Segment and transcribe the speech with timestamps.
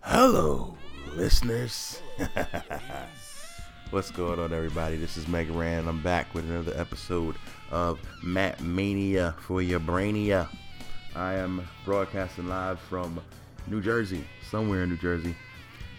[0.00, 0.76] Hello,
[1.14, 2.00] listeners.
[3.90, 4.96] What's going on, everybody?
[4.96, 5.88] This is Mega Ran.
[5.88, 7.36] I'm back with another episode
[7.70, 10.48] of Matt Mania for your Brainia.
[11.14, 13.20] I am broadcasting live from
[13.66, 15.34] New Jersey, somewhere in New Jersey.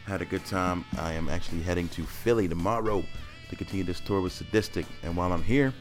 [0.05, 0.85] Had a good time.
[0.97, 3.03] I am actually heading to Philly tomorrow
[3.49, 4.85] to continue this tour with Sadistik.
[5.03, 5.73] And while I'm here,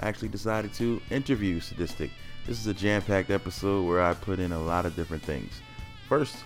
[0.00, 2.10] I actually decided to interview Sadistik.
[2.46, 5.52] This is a jam packed episode where I put in a lot of different things.
[6.08, 6.36] First,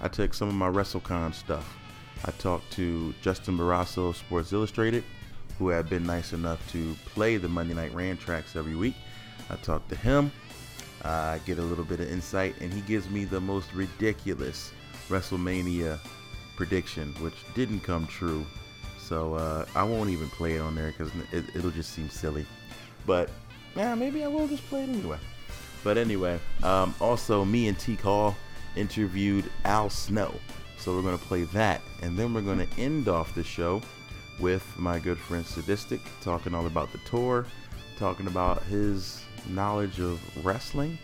[0.00, 1.76] I took some of my WrestleCon stuff.
[2.24, 5.04] I talked to Justin Barrasso of Sports Illustrated,
[5.58, 8.94] who had been nice enough to play the Monday Night Ran tracks every week.
[9.50, 10.32] I talked to him.
[11.04, 14.72] I get a little bit of insight, and he gives me the most ridiculous
[15.08, 15.98] WrestleMania
[16.56, 18.44] prediction, which didn't come true.
[18.98, 22.44] So uh, I won't even play it on there because it, it'll just seem silly.
[23.06, 23.30] But
[23.76, 25.18] yeah, maybe I will just play it anyway.
[25.84, 28.34] But anyway, um, also me and Teak Hall
[28.76, 30.34] interviewed Al Snow.
[30.78, 31.80] So we're going to play that.
[32.02, 33.82] And then we're going to end off the show
[34.38, 37.46] with my good friend Sadistik talking all about the tour,
[37.98, 40.98] talking about his knowledge of wrestling,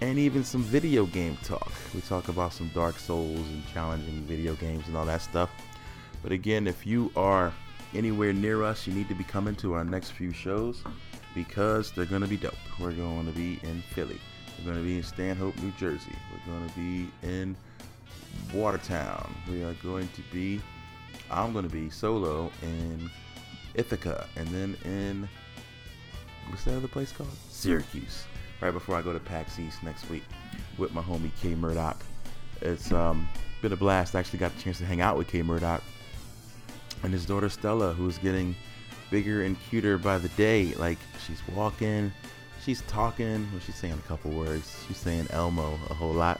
[0.00, 1.72] and even some video game talk.
[1.94, 5.50] We talk about some Dark Souls and challenging video games and all that stuff.
[6.22, 7.52] But again, if you are
[7.94, 10.82] anywhere near us, you need to be coming to our next few shows
[11.34, 12.54] because they're going to be dope.
[12.78, 14.20] We're going to be in Philly.
[14.58, 16.16] We're going to be in Stanhope, New Jersey.
[16.32, 17.56] We're going to be in
[18.52, 19.34] Watertown.
[19.50, 20.60] We are going to be,
[21.30, 23.10] I'm going to be solo in
[23.74, 25.28] Ithaca and then in,
[26.48, 27.30] what's that other place called?
[27.48, 28.24] Syracuse.
[28.60, 30.24] Right before I go to PAX East next week
[30.78, 32.02] with my homie K-Murdock.
[32.60, 33.28] It's um,
[33.62, 34.16] been a blast.
[34.16, 35.82] I actually got the chance to hang out with K-Murdock
[37.04, 38.56] and his daughter Stella, who's getting
[39.10, 40.74] bigger and cuter by the day.
[40.74, 42.12] Like she's walking,
[42.68, 44.84] she's talking, she's saying a couple words.
[44.86, 46.38] She's saying Elmo a whole lot.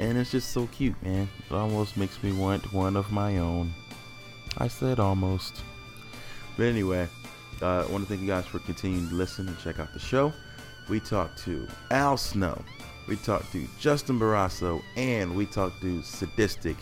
[0.00, 1.28] And it's just so cute, man.
[1.38, 3.72] It almost makes me want one of my own.
[4.58, 5.62] I said almost.
[6.56, 7.06] But anyway,
[7.62, 10.00] uh, I want to thank you guys for continuing to listen and check out the
[10.00, 10.32] show.
[10.88, 12.60] We talked to Al Snow,
[13.06, 16.76] we talked to Justin Barrasso, and we talked to Sadistik.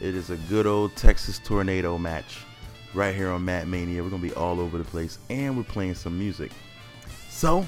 [0.00, 2.38] It is a good old Texas tornado match
[2.94, 4.00] right here on Matt Mania.
[4.00, 6.52] We're going to be all over the place, and we're playing some music.
[7.28, 7.66] So,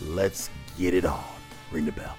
[0.00, 1.22] let's get it on.
[1.70, 2.16] Ring the bell.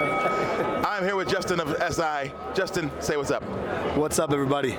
[0.00, 2.32] I'm here with Justin of SI.
[2.54, 3.42] Justin, say what's up.
[3.96, 4.78] What's up, everybody?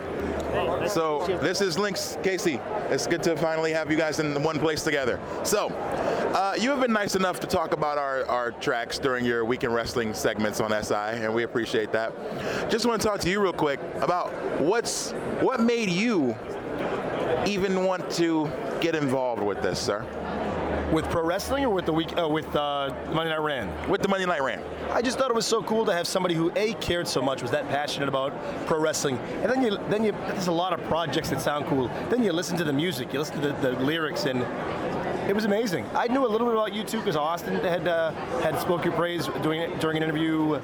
[0.88, 2.60] So this is Lynx Casey.
[2.90, 5.20] It's good to finally have you guys in one place together.
[5.44, 9.46] So uh, you have been nice enough to talk about our, our tracks during your
[9.46, 12.14] weekend wrestling segments on SI, and we appreciate that.
[12.70, 16.36] Just want to talk to you real quick about what's what made you
[17.46, 18.50] even want to
[18.82, 20.06] get involved with this, sir.
[20.92, 23.90] With pro wrestling or with the week uh, with uh, Monday Night Ran?
[23.90, 24.62] With the Monday Night Ran.
[24.90, 27.42] I just thought it was so cool to have somebody who a cared so much,
[27.42, 28.34] was that passionate about
[28.66, 31.88] pro wrestling, and then you then you there's a lot of projects that sound cool.
[32.10, 34.42] Then you listen to the music, you listen to the, the lyrics, and
[35.30, 35.86] it was amazing.
[35.94, 38.94] I knew a little bit about you too because Austin had uh, had spoke your
[38.94, 40.60] praise doing it during an interview.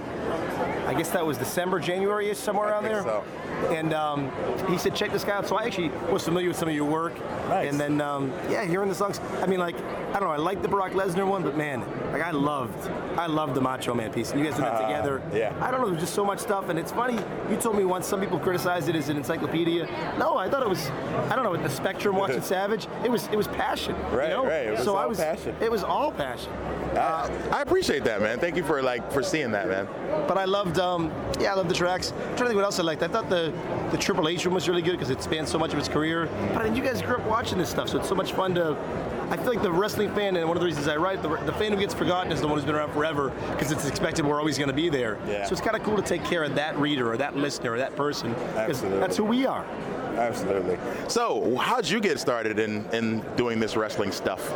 [0.87, 3.03] I guess that was December, January ish, somewhere around there.
[3.03, 3.23] so.
[3.69, 4.31] And um,
[4.69, 5.47] he said, check this guy out.
[5.47, 7.13] So I actually was familiar with some of your work.
[7.49, 7.69] Nice.
[7.69, 9.19] And then, um, yeah, hearing the songs.
[9.41, 9.75] I mean, like,
[10.09, 10.29] I don't know.
[10.29, 11.81] I like the Brock Lesnar one, but man,
[12.13, 14.31] like I loved, I loved the Macho Man piece.
[14.31, 15.21] And you guys did that together.
[15.33, 15.53] yeah.
[15.61, 15.89] I don't know.
[15.89, 16.69] There's just so much stuff.
[16.69, 17.19] And it's funny.
[17.49, 19.85] You told me once some people criticized it as an encyclopedia.
[20.17, 20.87] No, I thought it was.
[21.29, 21.51] I don't know.
[21.51, 23.95] With the Spectrum watching Savage, it was it was passion.
[24.11, 24.45] Right, you know?
[24.45, 24.67] right.
[24.67, 25.17] It was so I all was.
[25.17, 25.55] passion.
[25.59, 26.51] It was all passion.
[26.97, 28.39] I, I appreciate that, man.
[28.39, 29.87] Thank you for like for seeing that, man.
[30.27, 32.11] But I loved, um, yeah, I loved the tracks.
[32.11, 33.03] I'm trying to think what else I liked.
[33.03, 33.53] I thought the
[33.91, 36.27] the Triple H one was really good because it spans so much of his career.
[36.53, 38.55] But I mean, you guys grew up watching this stuff, so it's so much fun
[38.55, 38.77] to
[39.29, 41.51] I feel like the wrestling fan, and one of the reasons I write, the, the
[41.53, 44.39] fan who gets forgotten is the one who's been around forever because it's expected we're
[44.39, 45.19] always going to be there.
[45.27, 45.45] Yeah.
[45.45, 47.77] So it's kind of cool to take care of that reader or that listener or
[47.77, 48.99] that person Absolutely.
[48.99, 49.65] that's who we are.
[50.15, 50.77] Absolutely.
[51.09, 54.51] So, how'd you get started in, in doing this wrestling stuff?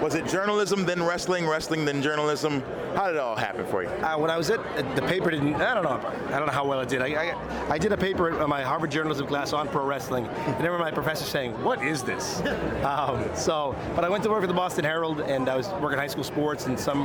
[0.00, 2.62] Was it journalism, then wrestling, wrestling, then journalism?
[2.94, 3.88] How did it all happen for you?
[3.88, 4.60] Uh, when I was at
[4.96, 6.00] the paper, didn't I don't know
[6.34, 7.02] I don't know how well it did.
[7.02, 10.54] I, I, I did a paper at my Harvard journalism class on pro wrestling, and
[10.54, 12.42] I remember my professor saying, "What is this?"
[12.80, 15.98] Um, so, but I went to work for the Boston Herald, and I was working
[15.98, 17.02] high school sports and some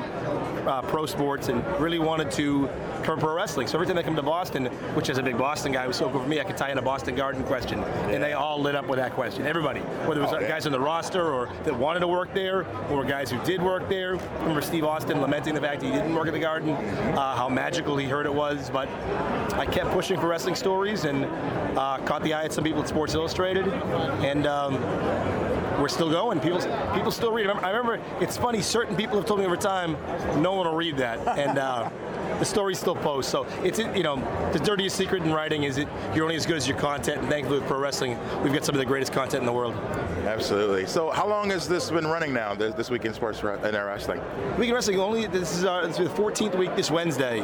[0.65, 2.67] uh, pro sports, and really wanted to
[3.03, 3.67] cover pro wrestling.
[3.67, 4.65] So every time I come to Boston,
[4.95, 6.39] which is a big Boston guy, was so cool for me.
[6.39, 9.13] I could tie in a Boston Garden question, and they all lit up with that
[9.13, 9.45] question.
[9.45, 10.47] Everybody, whether it was Oh, yeah.
[10.47, 13.87] guys on the roster or that wanted to work there, or guys who did work
[13.89, 14.15] there.
[14.15, 17.49] I remember Steve Austin lamenting the fact he didn't work in the Garden, uh, how
[17.49, 18.69] magical he heard it was.
[18.69, 18.89] But
[19.53, 21.25] I kept pushing for wrestling stories and
[21.77, 24.47] uh, caught the eye at some people at Sports Illustrated, and.
[24.47, 25.44] Um,
[25.79, 26.39] we're still going.
[26.39, 26.59] People,
[26.93, 27.47] people still read.
[27.47, 28.61] I remember, it's funny.
[28.61, 29.93] Certain people have told me over time,
[30.41, 31.89] no one will read that, and uh,
[32.39, 33.29] the stories still post.
[33.29, 34.15] So it's you know
[34.53, 37.19] the dirtiest secret in writing is that you're only as good as your content.
[37.21, 39.75] And thankfully, with pro wrestling, we've got some of the greatest content in the world.
[40.25, 40.85] Absolutely.
[40.85, 44.21] So, how long has this been running now, this, this week in sports and wrestling?
[44.57, 45.27] Week in Wrestling only.
[45.27, 47.41] This is our this is the 14th week this Wednesday,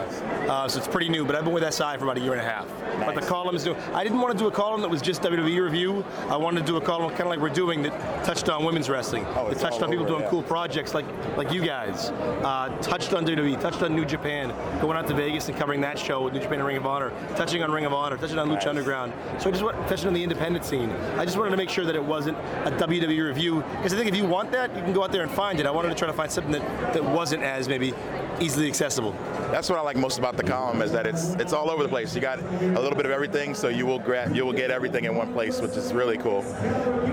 [0.48, 1.26] uh, so it's pretty new.
[1.26, 2.68] But I've been with SI for about a year and a half.
[3.06, 3.30] But the Nice.
[3.30, 3.76] column is new.
[3.94, 6.04] I didn't want to do a column that was just WWE review.
[6.30, 8.90] I wanted to do a column kind of like we're doing that touched on women's
[8.90, 9.26] wrestling.
[9.36, 10.30] Oh, it's touched on people over, doing yeah.
[10.30, 11.06] cool projects like
[11.38, 12.10] like you guys.
[12.10, 13.60] Uh, touched on WWE.
[13.60, 14.54] Touched on New Japan.
[14.82, 17.12] Going out to Vegas and covering that show with New Japan and Ring of Honor.
[17.36, 18.18] Touching on Ring of Honor.
[18.18, 19.14] Touching on Lucha Underground.
[19.40, 20.90] So I just want touching on the independent scene.
[21.18, 24.10] I just wanted to make sure that it wasn't a WWE review because I think
[24.10, 25.66] if you want that, you can go out there and find it.
[25.66, 27.94] I wanted to try to find something that, that wasn't as maybe
[28.40, 29.16] easily accessible.
[29.52, 31.90] That's what I like most about the column is that it's it's all over the
[31.90, 32.16] place.
[32.16, 35.06] You got a little bit of everything, so you will grab you will get everything
[35.06, 36.42] in one place, which is really cool.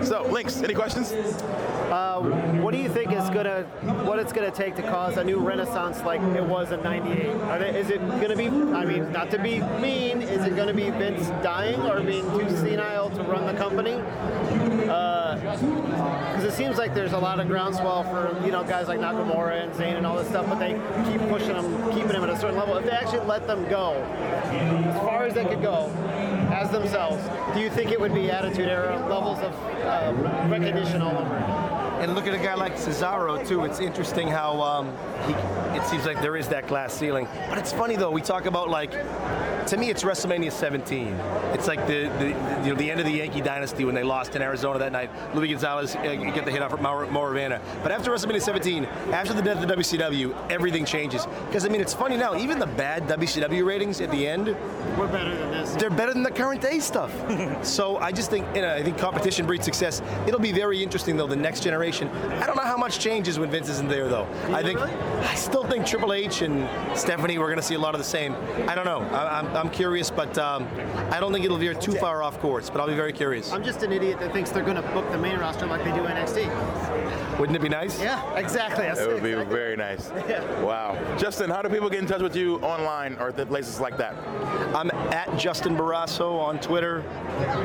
[0.03, 0.63] So, links.
[0.63, 0.98] Any questions?
[1.89, 2.21] Uh,
[2.61, 3.63] what do you think is gonna,
[4.05, 7.75] what it's gonna take to cause a new renaissance like it was in '98?
[7.75, 8.49] Is it gonna be?
[8.49, 12.47] I mean, not to be mean, is it gonna be Vince dying or being too
[12.59, 13.95] senile to run the company?
[14.87, 19.01] Uh, because it seems like there's a lot of groundswell for you know guys like
[19.01, 20.73] Nakamura and Zayn and all this stuff, but they
[21.11, 22.77] keep pushing them, keeping them at a certain level.
[22.77, 25.87] If they actually let them go, as far as they could go,
[26.59, 27.23] as themselves,
[27.55, 30.13] do you think it would be Attitude Era levels of uh,
[30.49, 31.35] recognition all over?
[32.01, 33.65] And look at a guy like Cesaro too.
[33.65, 34.93] It's interesting how um,
[35.27, 35.33] he,
[35.79, 37.29] it seems like there is that glass ceiling.
[37.49, 38.11] But it's funny though.
[38.11, 38.93] We talk about like,
[39.69, 41.09] to me, it's WrestleMania 17.
[41.53, 42.29] It's like the, the
[42.65, 45.11] you know the end of the Yankee dynasty when they lost in Arizona that night.
[45.35, 47.61] Luis Gonzalez uh, get the hit off Mariano Mariano Rivera.
[47.83, 51.27] But after WrestleMania 17, after the death of WCW, everything changes.
[51.47, 52.37] Because I mean, it's funny now.
[52.37, 54.47] Even the bad WCW ratings at the end,
[54.99, 55.75] We're better than this.
[55.75, 57.13] they're better than the current day stuff.
[57.65, 60.01] so I just think you know, I think competition breeds success.
[60.27, 61.27] It'll be very interesting though.
[61.27, 62.09] The next generation.
[62.09, 64.27] I don't know how much changes when Vince isn't there though.
[64.49, 64.93] I think really?
[64.93, 66.69] I still think Triple H and
[66.99, 68.35] Stephanie we're going to see a lot of the same.
[68.67, 69.01] I don't know.
[69.01, 70.67] I, I'm, I'm curious, but um,
[71.11, 72.71] I don't think it'll veer too far off course.
[72.71, 73.53] But I'll be very curious.
[73.53, 75.93] I'm just an idiot that thinks they're going to book the main roster like they
[75.93, 76.47] do NXT.
[77.39, 78.01] Wouldn't it be nice?
[78.01, 78.85] Yeah, exactly.
[78.87, 79.55] That's It would be exactly.
[79.57, 80.11] very nice.
[80.29, 80.63] Yeah.
[80.63, 81.17] Wow.
[81.17, 84.15] Justin, how do people get in touch with you online or th- places like that?
[84.75, 87.01] I'm at Justin Barrasso on Twitter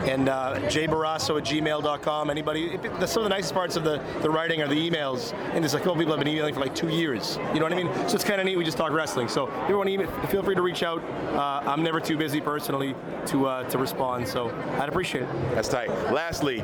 [0.07, 2.29] and uh, jbarrasso at gmail.com.
[2.29, 5.33] Anybody, if it, some of the nicest parts of the, the writing are the emails.
[5.53, 7.37] And there's a couple people I've been emailing for like two years.
[7.53, 7.91] You know what I mean?
[8.07, 8.55] So it's kind of neat.
[8.57, 9.27] We just talk wrestling.
[9.27, 11.03] So if you want to email, feel free to reach out.
[11.33, 12.95] Uh, I'm never too busy personally
[13.27, 14.27] to uh, to respond.
[14.27, 15.30] So I'd appreciate it.
[15.56, 15.89] That's tight.
[16.13, 16.59] Lastly,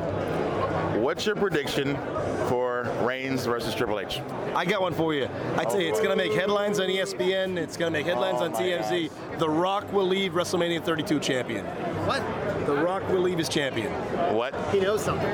[1.01, 1.95] what's your prediction
[2.47, 2.68] for
[3.05, 4.19] Reigns versus Triple H?
[4.55, 5.27] I got one for you.
[5.57, 7.57] I tell you, it's going to make headlines on ESPN.
[7.57, 9.09] It's going to make headlines Oh on my TMZ.
[9.39, 11.65] The Rock will leave WrestleMania 32 champion.
[12.05, 12.23] What?
[12.65, 13.91] The Rock will leave as champion.
[14.35, 14.53] What?
[14.71, 15.29] He knows something.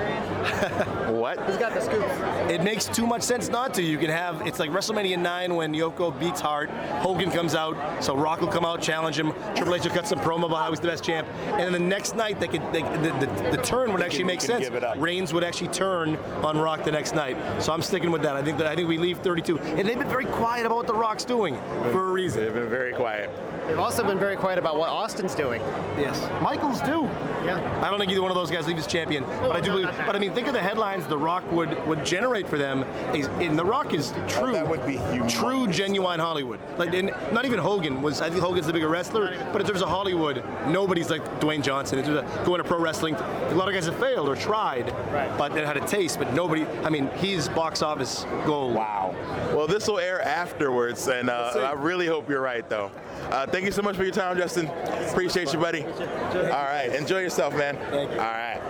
[1.16, 1.44] What?
[1.48, 2.04] He's got the scoop.
[2.52, 3.82] It makes too much sense not to.
[3.82, 8.16] You can have it's like WrestleMania 9 when Yoko beats Hart, Hogan comes out, so
[8.16, 9.32] Rock will come out, challenge him.
[9.56, 11.80] Triple H will cut some promo about how he's the best champ, and then the
[11.80, 14.70] next night they could they, the, the, the turn would actually can- make sense.
[14.70, 14.84] give.
[14.98, 18.36] Reigns would actually turn on Rock the next night, so I'm sticking with that.
[18.36, 20.88] I think that I think we leave 32, and they've been very quiet about what
[20.88, 21.56] the Rock's doing
[21.92, 22.44] for a reason.
[22.44, 23.30] They've been very quiet.
[23.68, 25.60] They've also been very quiet about what Austin's doing.
[25.98, 27.04] Yes, Michaels do.
[27.46, 27.82] Yeah.
[27.84, 29.77] I don't think either one of those guys leaves as champion, but I do no,
[29.77, 29.98] believe.
[30.06, 32.84] But I mean, think of the headlines The Rock would would generate for them.
[33.15, 34.51] Is, and The Rock is true.
[34.51, 35.32] that would be humongous.
[35.32, 36.60] True, genuine Hollywood.
[36.77, 38.22] Like, and not even Hogan was.
[38.22, 41.98] I think Hogan's the bigger wrestler, but in terms of Hollywood, nobody's like Dwayne Johnson.
[41.98, 44.92] In terms of going to pro wrestling, a lot of guys have failed or tried,
[45.12, 45.36] Right.
[45.39, 46.20] but they had a taste.
[46.20, 46.65] But nobody.
[46.84, 48.75] I mean, he's box office gold.
[48.75, 49.15] Wow.
[49.55, 51.51] Well, this will air afterwards, and uh.
[51.55, 52.91] I really hope you're right, though.
[53.29, 54.67] Uh, thank you so much for your time, Justin.
[55.10, 55.84] Appreciate you, buddy.
[55.84, 56.91] All right.
[56.94, 57.75] Enjoy yourself, man.
[57.89, 58.20] Thank you.
[58.20, 58.62] All right.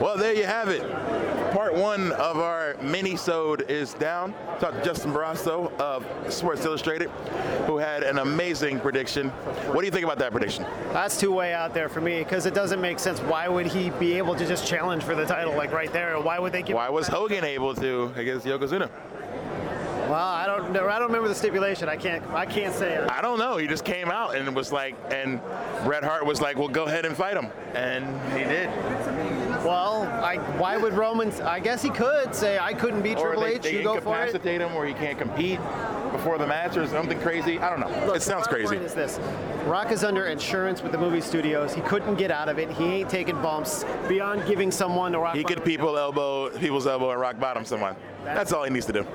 [0.00, 0.82] Well, there you have it.
[1.58, 4.32] Part one of our mini-sode is down.
[4.60, 7.10] Talked to Justin Barrasso of Sports Illustrated,
[7.66, 9.30] who had an amazing prediction.
[9.72, 10.64] What do you think about that prediction?
[10.92, 13.18] That's too way out there for me because it doesn't make sense.
[13.18, 16.20] Why would he be able to just challenge for the title like right there?
[16.20, 16.76] Why would they give?
[16.76, 18.88] Why was Hogan able to against Yokozuna?
[20.08, 20.88] Well, I don't know.
[20.88, 21.88] I don't remember the stipulation.
[21.88, 22.26] I can't.
[22.28, 23.10] I can't say it.
[23.10, 23.58] I don't know.
[23.58, 25.40] He just came out and was like, and
[25.84, 28.68] Bret Hart was like, "Well, go ahead and fight him," and he did.
[29.64, 31.30] Well, I, why would Roman?
[31.42, 33.62] I guess he could say I couldn't beat Or Triple they, H.
[33.62, 34.28] they You go for it.
[34.28, 35.58] incapacitate him, or he can't compete
[36.12, 37.58] before the match, or something crazy.
[37.58, 38.06] I don't know.
[38.06, 38.68] Look, it sounds crazy.
[38.68, 39.20] Point is this:
[39.66, 41.74] Rock is under insurance with the movie studios.
[41.74, 42.70] He couldn't get out of it.
[42.70, 45.36] He ain't taking bumps beyond giving someone a rock.
[45.36, 47.94] He could people elbow people's elbow and rock bottom someone.
[48.24, 49.06] That's all he needs to do.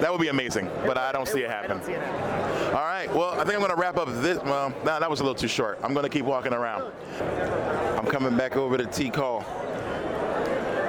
[0.00, 1.70] That would be amazing, but I don't see it I happen.
[1.70, 2.74] don't see it happening.
[2.74, 3.12] All right.
[3.12, 4.38] Well, I think I'm going to wrap up this.
[4.44, 5.78] Well, nah, that was a little too short.
[5.82, 6.92] I'm going to keep walking around.
[7.98, 9.40] I'm coming back over to Teak Hall.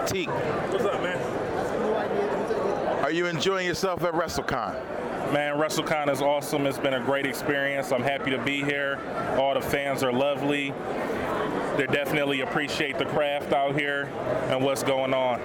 [0.08, 1.18] Teak, What's up, man?
[3.04, 4.74] are you enjoying yourself at WrestleCon?
[5.34, 6.66] Man, WrestleCon is awesome.
[6.66, 7.92] It's been a great experience.
[7.92, 9.00] I'm happy to be here.
[9.40, 10.74] All the fans are lovely.
[11.78, 14.04] They definitely appreciate the craft out here
[14.50, 15.40] and what's going on.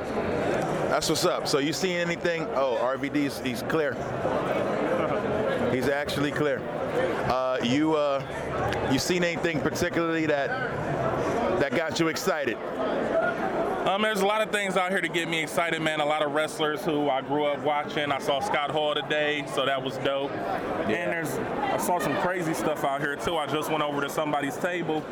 [0.95, 1.49] That's what's up.
[1.49, 2.47] So you seen anything?
[2.55, 3.95] Oh, RVD's he's clear.
[5.73, 6.61] He's actually clear.
[7.29, 8.23] Uh, you uh,
[8.93, 10.49] you seen anything particularly that
[11.59, 12.57] that got you excited?
[13.85, 16.01] Um, there's a lot of things out here to get me excited, man.
[16.01, 18.11] A lot of wrestlers who I grew up watching.
[18.11, 20.31] I saw Scott Hall today, so that was dope.
[20.33, 23.37] And there's, I saw some crazy stuff out here too.
[23.37, 25.05] I just went over to somebody's table,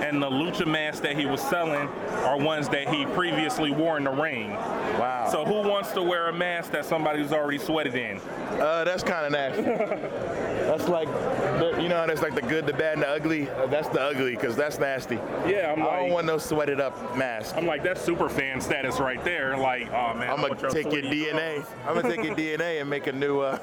[0.00, 1.88] and the lucha masks that he was selling
[2.24, 4.50] are ones that he previously wore in the ring.
[4.52, 5.28] Wow.
[5.32, 8.20] So who wants to wear a mask that somebody's already sweated in?
[8.60, 9.62] Uh, that's kind of nasty.
[10.66, 13.50] that's like, the- you know, that's like the good, the bad, and the ugly.
[13.50, 15.16] Uh, that's the ugly, because that's nasty.
[15.48, 17.56] Yeah, I'm I don't want no sweated up mask.
[17.56, 19.56] I'm like that's super fan status right there.
[19.56, 21.64] Like, oh man, I'm gonna take your DNA.
[21.86, 23.58] I'm gonna take your DNA and make a new, uh,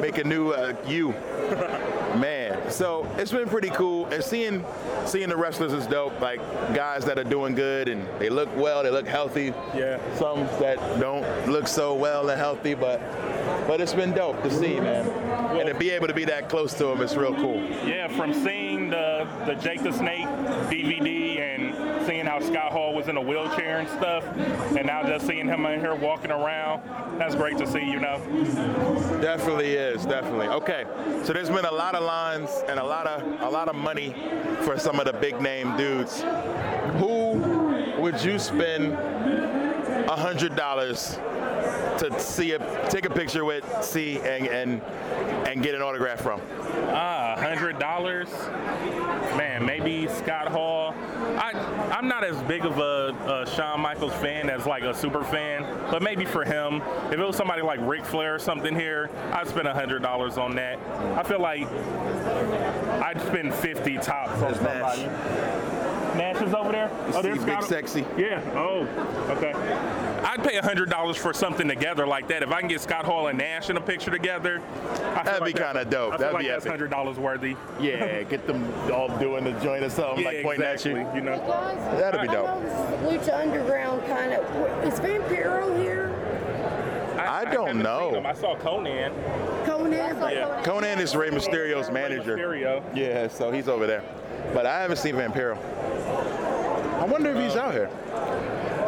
[0.00, 1.14] make a new uh, you.
[2.16, 4.64] Man, so it's been pretty cool, and seeing
[5.04, 6.18] seeing the wrestlers is dope.
[6.18, 6.40] Like
[6.74, 9.52] guys that are doing good and they look well, they look healthy.
[9.74, 10.00] Yeah.
[10.16, 13.00] Some that don't look so well and healthy, but
[13.66, 15.06] but it's been dope to see, man.
[15.58, 17.62] And to be able to be that close to them is real cool.
[17.86, 20.26] Yeah, from seeing the the Jake the Snake
[20.70, 21.00] DVD
[22.36, 24.24] how Scott Hall was in a wheelchair and stuff,
[24.76, 26.82] and now just seeing him in here walking around,
[27.18, 27.84] that's great to see.
[27.84, 28.18] You know.
[29.22, 30.48] Definitely is, definitely.
[30.48, 30.84] Okay,
[31.24, 34.14] so there's been a lot of lines and a lot of a lot of money
[34.62, 36.22] for some of the big name dudes.
[36.98, 41.18] Who would you spend a hundred dollars
[41.98, 44.82] to see a take a picture with, see and and
[45.48, 46.40] and get an autograph from?
[46.88, 48.28] Ah, hundred dollars.
[49.36, 50.94] Man, maybe Scott Hall.
[51.38, 51.52] I
[51.92, 55.62] I'm not as big of a, a Shawn Michaels fan as like a super fan,
[55.90, 59.48] but maybe for him, if it was somebody like Ric Flair or something here, I'd
[59.48, 60.78] spend hundred dollars on that.
[61.18, 61.66] I feel like
[63.02, 64.96] I'd spend fifty tops on There's Nash.
[64.96, 65.75] somebody.
[66.16, 66.90] Nash is over there.
[67.08, 68.04] Oh, see there's Big Scott- Sexy.
[68.16, 68.40] Yeah.
[68.54, 68.86] Oh,
[69.36, 69.52] okay.
[70.24, 72.42] I'd pay hundred dollars for something together like that.
[72.42, 74.60] If I can get Scott Hall and Nash in a picture together,
[75.14, 76.14] I That'd be like that- kinda dope.
[76.14, 76.72] I feel That'd like be that's epic.
[76.72, 77.56] hundred dollars worthy.
[77.80, 81.00] Yeah, get them all doing the joint or something, Yeah, like pointing exactly.
[81.00, 81.20] at you.
[81.20, 81.38] You know.
[81.38, 82.46] Guys, That'd be I dope.
[82.46, 84.84] know this is Lucha Underground kind of.
[84.84, 86.12] Is Vampiro here?
[87.18, 88.10] I don't haven't know.
[88.12, 88.26] seen him.
[88.26, 89.12] I saw Konnan.
[89.64, 90.32] Konnan?
[90.32, 90.62] Yeah.
[90.64, 92.36] Konnan is Rey Mysterio's manager.
[92.36, 92.82] Mysterio.
[92.94, 94.02] Yeah, so he's over there.
[94.56, 95.58] But I haven't seen Vampiro.
[96.98, 97.90] I wonder if he's out here.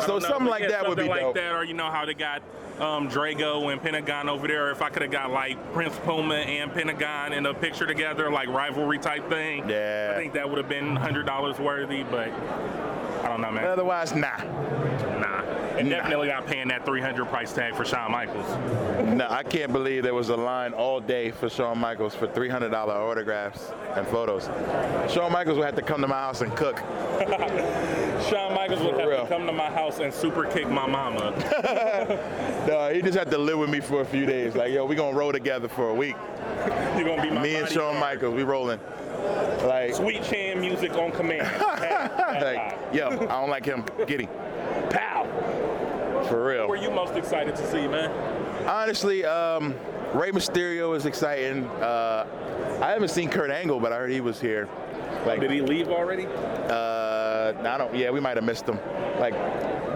[0.01, 1.35] So I know, something like yeah, that would be like dope.
[1.35, 2.41] that, or you know how they got
[2.81, 4.71] um, Drago and Pentagon over there.
[4.71, 8.49] If I could have got like Prince Puma and Pentagon in a picture together, like
[8.49, 9.69] rivalry type thing.
[9.69, 10.15] Yeah.
[10.15, 12.31] I think that would have been hundred dollars worthy, but
[13.23, 13.67] I don't know, man.
[13.67, 14.39] Otherwise, nah.
[15.79, 18.47] And definitely not paying that 300 price tag for Shawn Michaels.
[19.07, 22.73] No, I can't believe there was a line all day for Shawn Michaels for $300
[22.73, 24.47] autographs and photos.
[25.13, 26.79] Shawn Michaels would have to come to my house and cook.
[28.29, 29.23] Shawn Michaels would For have real.
[29.23, 31.33] to come to my house and super kick my mama.
[32.69, 34.55] No, he just had to live with me for a few days.
[34.55, 36.17] Like, yo, we gonna roll together for a week.
[36.97, 37.99] You're gonna be my Me and Shawn.
[37.99, 38.79] Michaels, we rolling.
[39.65, 41.49] Like, Sweet Chin music on command.
[41.63, 43.87] like, yo, I don't like him.
[44.07, 44.29] Get him.
[44.91, 45.25] Pow.
[46.29, 46.67] For real.
[46.67, 48.11] Who are you most excited to see, man?
[48.67, 49.75] Honestly, um,
[50.15, 51.65] Rey Mysterio is exciting.
[51.67, 52.27] Uh,
[52.83, 54.69] I haven't seen Kurt Angle, but I heard he was here.
[55.27, 56.27] Like, Did he leave already?
[56.27, 57.95] uh, I don't.
[57.95, 58.79] Yeah, we might have missed him.
[59.19, 59.33] Like,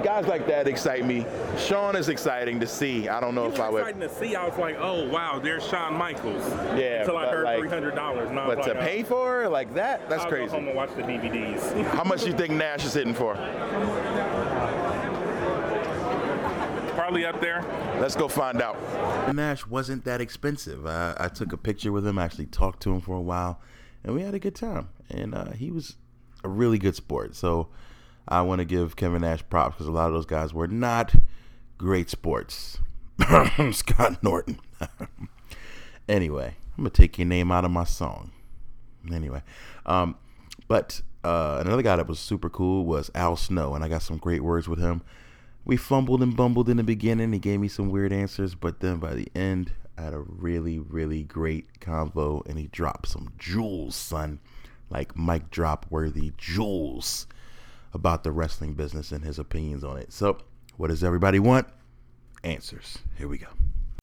[0.03, 1.25] guys like that excite me.
[1.59, 3.09] Shawn is exciting to see.
[3.09, 3.81] I don't know It if I was would.
[3.91, 4.35] exciting to see.
[4.35, 6.43] I was like, oh wow, there's Shawn Michaels.
[6.77, 8.31] Yeah, Until I heard like- three hundred dollars.
[8.31, 10.47] No, I was But to like, pay uh, for like that, that's I'll crazy.
[10.47, 11.85] Go home and watch the DVDs.
[11.95, 13.35] How much do you think Nash is hitting for?
[17.13, 17.63] Probably up there.
[18.01, 19.35] Let's go find out.
[19.35, 20.87] Nash wasn't that expensive.
[20.87, 23.61] I, I took a picture with him, actually talked to him for a while,
[24.03, 24.89] and we had a good time.
[25.11, 25.97] And uh, he was
[26.43, 27.37] a really good sport.
[27.37, 27.69] So
[28.27, 31.15] I want to give Kevin Nash props because a lot of those guys were not
[31.77, 32.79] great sports.
[33.73, 34.59] Scott Norton.
[36.09, 38.33] anyway, I'm gonna take your name out of my song.
[39.13, 39.43] Anyway,
[39.85, 40.17] um,
[40.67, 44.17] but uh, another guy that was super cool was Al Snow, and I got some
[44.17, 45.03] great words with him.
[45.65, 47.33] We fumbled and bumbled in the beginning.
[47.33, 50.79] He gave me some weird answers, but then by the end, I had a really,
[50.79, 54.41] really great convo, and he dropped some jewels, son,
[54.91, 57.27] like mic drop worthy jewels
[57.95, 60.13] about the wrestling business and his opinions on it.
[60.13, 60.39] So,
[60.77, 61.69] what does everybody want?
[62.43, 62.99] Answers.
[63.17, 63.49] Here we go.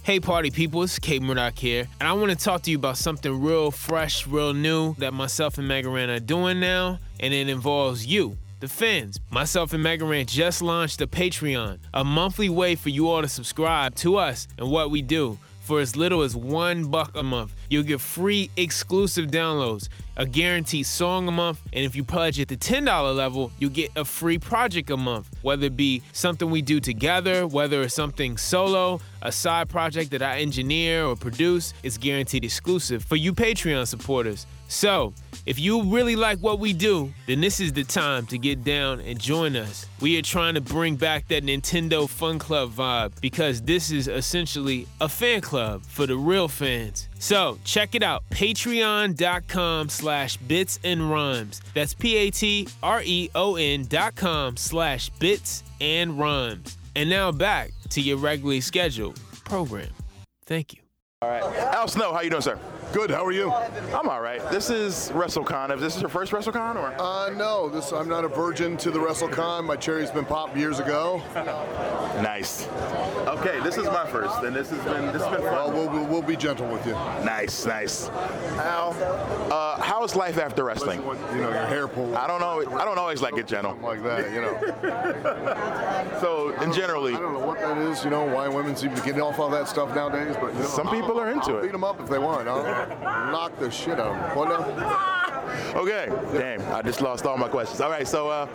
[0.04, 3.42] Hey, party people, it's K-Murdock here, and I want to talk to you about something
[3.42, 8.06] real fresh, real new that myself and Mega Ran are doing now, and it involves
[8.06, 8.38] you.
[8.62, 13.08] The fans, myself and Mega Megaran just launched a Patreon, a monthly way for you
[13.08, 15.40] all to subscribe to us and what we do.
[15.62, 20.86] For as little as one buck a month, you'll get free exclusive downloads, a guaranteed
[20.86, 24.38] song a month, and if you pledge at the $10 level, you'll get a free
[24.38, 25.30] project a month.
[25.42, 30.22] Whether it be something we do together, whether it's something solo, a side project that
[30.22, 34.46] I engineer or produce, it's guaranteed exclusive for you Patreon supporters.
[34.68, 35.14] So,
[35.48, 39.00] if you really like what we do, then this is the time to get down
[39.00, 39.88] and join us.
[40.00, 44.88] We are trying to bring back that Nintendo Fun Club vibe because this is essentially
[45.02, 47.09] a fan club for the real fans.
[47.20, 51.62] So check it out, patreon.com slash bits and rhymes.
[51.74, 56.78] That's P-A-T-R-E-O-N dot com slash bits and rhymes.
[56.96, 59.90] And now back to your regularly scheduled program.
[60.46, 60.80] Thank you.
[61.22, 61.44] All right.
[61.44, 62.58] Al Snow, how you doing, sir?
[62.92, 63.12] Good.
[63.12, 63.52] How are you?
[63.94, 64.42] I'm all right.
[64.50, 65.76] This is WrestleCon.
[65.76, 66.88] Is this is your first WrestleCon or?
[67.00, 67.70] Uh, no.
[67.70, 69.64] This I'm not a virgin to the WrestleCon.
[69.64, 71.22] My cherry's been popped years ago.
[72.24, 72.68] Nice.
[73.28, 75.54] Okay, this is my first, and this has been this has been fun.
[75.54, 76.94] Well, we'll, we'll, we'll be gentle with you.
[76.94, 78.10] Nice, nice.
[78.10, 78.94] Al,
[79.52, 81.06] uh, how is life after wrestling?
[81.06, 82.16] When, you know, your hair pulled.
[82.16, 82.76] I don't know.
[82.78, 83.78] I don't always like it gentle.
[83.84, 85.66] Like that, you know.
[86.20, 88.04] So, in generally, I don't know what that is.
[88.04, 90.36] You know, why women seem to get off all that stuff nowadays.
[90.40, 91.62] But you know, Some people are into I'll it.
[91.64, 92.48] Beat them up if they want.
[93.32, 94.16] Knock the shit out
[94.52, 95.19] of him.
[95.76, 96.08] Okay.
[96.34, 97.82] Damn, I just lost all my questions.
[97.82, 98.48] All right, so, uh,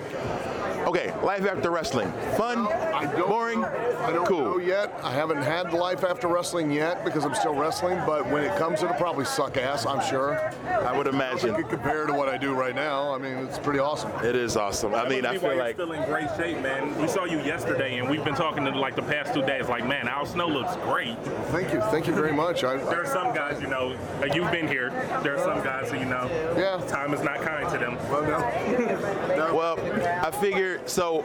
[0.86, 4.40] okay, life after wrestling, fun, I don't boring, I don't cool.
[4.44, 4.98] know yet.
[5.02, 8.00] I haven't had life after wrestling yet because I'm still wrestling.
[8.06, 9.86] But when it comes, it'll probably suck ass.
[9.86, 10.38] I'm sure.
[10.66, 13.14] I would Nothing imagine could compare to what I do right now.
[13.14, 14.10] I mean, it's pretty awesome.
[14.24, 14.94] it is awesome.
[14.94, 16.96] I mean, I Must be why feel you're like still in great shape, man.
[17.00, 19.68] We saw you yesterday, and we've been talking to like the past two days.
[19.68, 21.16] Like, man, Al Snow looks great.
[21.50, 21.80] Thank you.
[21.82, 22.64] Thank you very much.
[22.64, 24.90] I, There are some guys, you know, uh, you've been here.
[25.22, 26.78] There are some guys who, you know, Yeah.
[26.84, 27.96] Time is not kind to them.
[28.10, 29.36] well, no.
[29.36, 29.54] no.
[29.54, 29.78] Well,
[30.24, 31.22] I figured so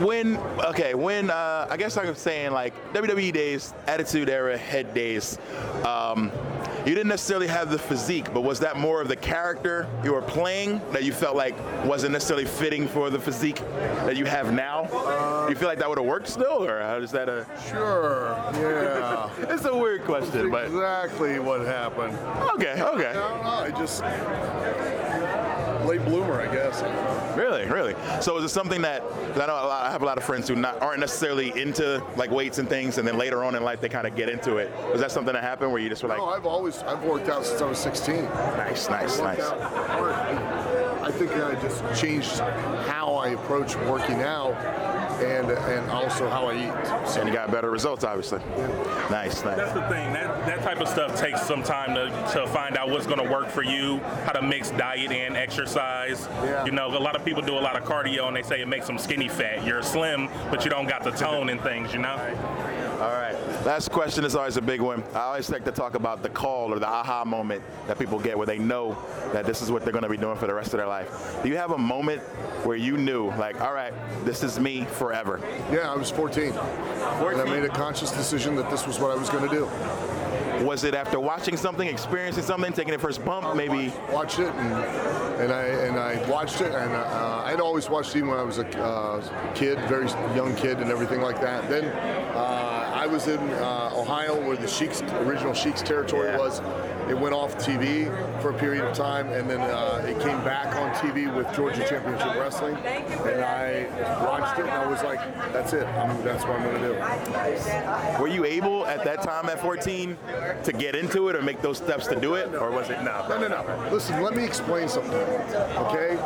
[0.00, 5.38] when okay when uh, I guess I'm saying like WWE days, Attitude Era, Head days.
[5.84, 6.30] Um,
[6.86, 10.22] you didn't necessarily have the physique, but was that more of the character you were
[10.22, 13.60] playing that you felt like wasn't necessarily fitting for the physique
[14.04, 14.84] that you have now?
[15.46, 17.46] Do you feel like that would have worked still, or how is that a?
[17.68, 18.36] Sure.
[18.54, 19.30] Yeah.
[19.54, 22.16] It's a weird question, but exactly what happened.
[22.54, 23.48] okay, okay, I don't know.
[23.48, 24.02] I just
[25.84, 26.82] late bloomer, I guess.
[27.36, 27.94] really, really.
[28.20, 30.24] So is it something that 'cause I know a lot, I have a lot of
[30.24, 33.62] friends who not aren't necessarily into like weights and things, and then later on in
[33.64, 34.72] life they kind of get into it.
[34.92, 37.28] Was that something that happened where you just were like, No, I've always I've worked
[37.28, 38.24] out since I was 16.
[38.56, 39.40] nice, nice, nice.
[39.40, 39.60] out.
[41.02, 42.38] I think I just changed
[42.88, 44.54] how I approach working out
[45.22, 47.08] and and also how I eat.
[47.08, 48.40] So And you got better results, obviously.
[49.10, 49.56] Nice, nice.
[49.56, 50.12] That's the thing.
[50.12, 53.30] That that type of stuff takes some time to, to find out what's going to
[53.30, 55.73] work for you, how to mix diet and exercise.
[55.76, 56.64] Yeah.
[56.64, 58.68] You know, a lot of people do a lot of cardio and they say it
[58.68, 59.66] makes them skinny fat.
[59.66, 61.92] You're slim, but you don't got the tone and things.
[61.92, 62.16] You know.
[63.00, 63.34] All right.
[63.64, 65.02] Last question is always a big one.
[65.14, 68.36] I always like to talk about the call or the aha moment that people get
[68.36, 68.96] where they know
[69.32, 71.40] that this is what they're going to be doing for the rest of their life.
[71.42, 72.22] Do you have a moment
[72.62, 73.92] where you knew, like, all right,
[74.24, 75.40] this is me forever?
[75.72, 76.52] yeah, I was 14.
[76.52, 79.64] And I made a conscious decision that this was what I was going to do.
[80.62, 83.92] Was it after watching something, experiencing something, taking a first bump, maybe?
[84.12, 84.74] watched it and
[85.42, 88.58] and I and I watched it and uh, I'd always watched even when I was
[88.58, 91.68] a uh, kid, very young kid and everything like that.
[91.68, 91.84] Then
[92.36, 96.38] uh, I was in uh, Ohio where the Sheiks original Sheiks territory Yeah.
[96.38, 96.60] was.
[97.08, 98.08] It went off TV
[98.40, 101.86] for a period of time and then uh, it came back on TV with Georgia
[101.86, 103.86] Championship Wrestling and I
[104.24, 105.20] watched it and I was like,
[105.52, 105.86] that's it.
[105.86, 108.22] I'm, that's what I'm going to do.
[108.22, 110.16] Were you able at that time at 14
[110.64, 112.54] to get into it or make those steps to do it?
[112.54, 113.26] Or was it no?
[113.28, 113.88] No, no, no.
[113.92, 116.18] Listen, let me explain something, okay?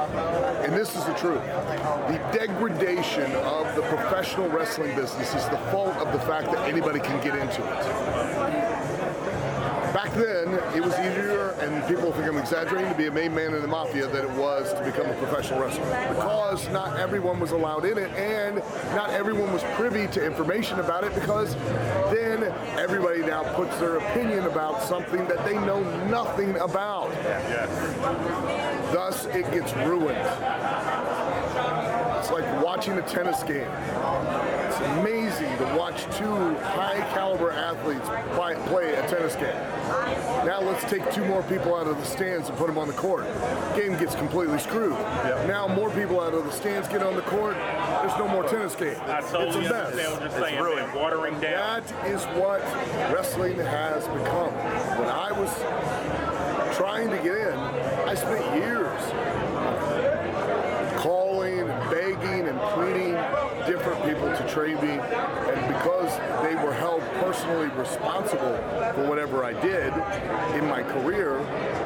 [0.64, 1.42] and this is the truth,
[2.08, 7.00] the degradation of the professional wrestling business is the fault of the fact that anybody
[7.00, 9.47] can get into it.
[10.08, 13.52] Back then, it was easier, and people think I'm exaggerating, to be a main man
[13.52, 15.84] in the mafia than it was to become a professional wrestler.
[16.08, 18.62] Because not everyone was allowed in it, and
[18.94, 21.54] not everyone was privy to information about it, because
[22.10, 22.44] then
[22.78, 27.12] everybody now puts their opinion about something that they know nothing about.
[28.90, 30.16] Thus, it gets ruined.
[32.16, 33.68] It's like watching a tennis game.
[34.78, 39.56] It's amazing to watch two high caliber athletes play, play a tennis game.
[40.46, 42.94] Now let's take two more people out of the stands and put them on the
[42.94, 43.24] court.
[43.74, 44.92] Game gets completely screwed.
[45.48, 47.56] Now more people out of the stands get on the court.
[47.56, 48.94] There's no more tennis game.
[49.06, 49.86] I totally it's a mess.
[49.86, 50.76] understand what you're saying.
[50.76, 50.94] man.
[50.94, 51.82] Watering down.
[51.82, 52.62] That is what
[53.12, 54.52] wrestling has become.
[54.96, 57.58] When I was trying to get in,
[58.06, 59.02] I spent years
[61.02, 63.07] calling and begging and pleading different
[64.08, 64.92] people to train me.
[64.92, 68.56] And because they were held personally responsible
[68.94, 69.92] for whatever I did
[70.58, 71.40] in my career,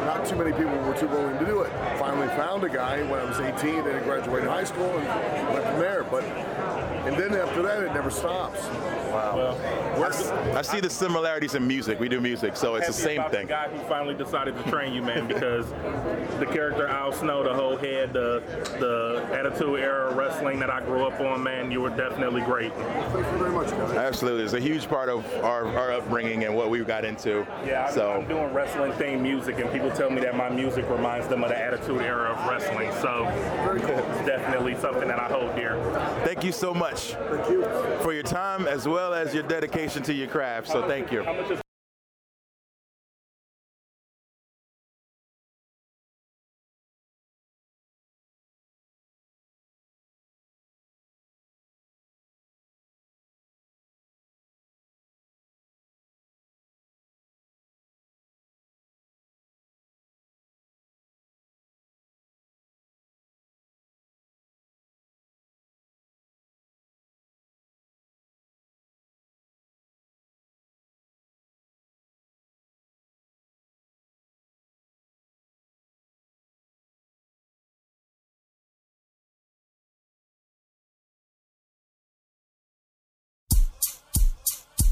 [0.06, 1.70] not too many people were too willing to do it.
[1.98, 5.78] Finally found a guy when I was 18 and graduated high school and went from
[5.80, 6.04] there.
[6.04, 6.22] But
[7.04, 8.60] and then after that, it never stops.
[9.12, 9.58] Wow.
[10.54, 11.98] I see the similarities in music.
[11.98, 13.46] We do music, so it's the happy same about thing.
[13.46, 15.66] The guy who finally decided to train you, man, because
[16.38, 18.42] the character Al Snow, the whole head, the
[18.78, 22.72] the Attitude Era wrestling that I grew up on, man, you were definitely great.
[22.74, 23.96] Thank you very much, guys.
[23.96, 27.46] Absolutely, it's a huge part of our, our upbringing and what we got into.
[27.66, 30.88] Yeah, I'm, so I'm doing wrestling themed music, and people tell me that my music
[30.88, 32.90] reminds them of the Attitude Era of wrestling.
[33.00, 33.26] So
[33.74, 35.76] it's definitely something that I hold dear.
[36.24, 37.64] thank you so much Thank you.
[38.02, 40.68] for your time as well as your dedication to your craft.
[40.68, 41.22] So thank you.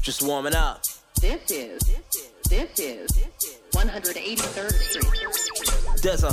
[0.01, 0.81] Just warming up.
[1.21, 1.79] This is,
[2.49, 6.01] this is, this is 183rd Street.
[6.01, 6.29] Dizza.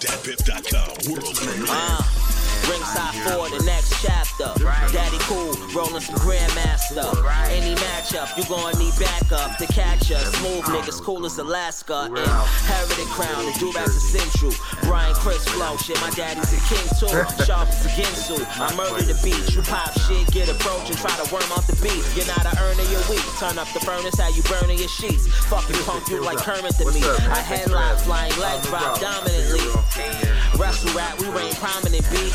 [0.00, 1.66] DadPip.com, world premiere.
[1.70, 2.23] Uh,
[2.70, 4.48] ringside for the next chapter.
[4.92, 7.04] Daddy cool, rolling some Grandmaster.
[7.50, 10.24] Any matchup, you gonna need backup to catch us.
[10.36, 12.06] Smooth niggas, cool as Alaska.
[12.08, 14.52] Inherited crown, the are central.
[14.82, 17.08] Brian Chris flow, shit, my daddy's a king too.
[17.44, 18.38] Sharp as a Ginsu.
[18.60, 19.54] I murder the beat.
[19.54, 22.04] You pop shit, get approach and try to worm out the beat.
[22.16, 23.24] You're not a earner, you're weak.
[23.38, 25.26] Turn up the furnace, how you burning your sheets.
[25.48, 27.02] Fucking punk, you like Kermit to me.
[27.04, 30.23] I headline, flying leg drop dominantly.
[30.58, 32.32] Wrestle rap, we reign prominent beat.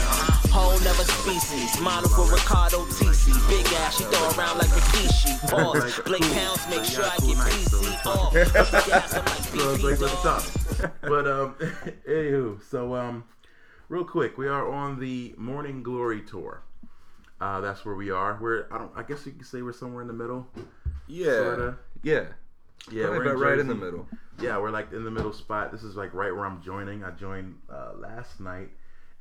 [0.51, 1.79] Whole never species.
[1.81, 3.31] Model for Ricardo TC.
[3.49, 5.49] Big ass, she throw around like a Kishi.
[5.49, 6.01] Pause.
[6.05, 8.33] Blake pounds, make sure I get PC off.
[8.33, 10.23] Gas, I'm like So it's BP like, dog.
[10.23, 10.93] what's up?
[11.01, 11.53] but um,
[12.09, 13.23] anywho, so um,
[13.89, 16.63] real quick, we are on the Morning Glory tour.
[17.39, 18.37] Uh, that's where we are.
[18.41, 20.47] We're I don't I guess you could say we're somewhere in the middle.
[21.07, 21.37] Yeah.
[21.37, 21.77] Sorta.
[22.03, 22.25] Yeah.
[22.91, 24.07] Yeah, Probably we're right in the middle.
[24.41, 25.71] Yeah, we're like in the middle spot.
[25.71, 27.03] This is like right where I'm joining.
[27.03, 28.69] I joined uh, last night